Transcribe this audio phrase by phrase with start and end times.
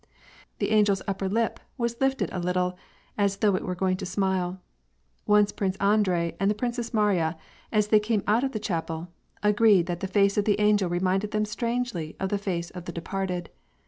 [0.57, 2.75] The angel's upper lip was lifted a little,
[3.19, 4.59] as though it were going to smile.
[5.27, 7.37] Once Prince Andrei and the Princess Mariya,
[7.71, 9.09] as they came out of the chapel,
[9.43, 12.91] agreed that the face of the angel reminded them strangely of the face of the
[12.91, 13.51] departed.